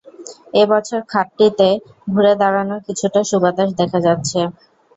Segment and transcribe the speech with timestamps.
[0.53, 1.67] এ বছর খাতটিতে
[2.07, 4.39] ঘুরে দাঁড়ানোর কিছুটা সুবাতাস দেখা যাচ্ছে।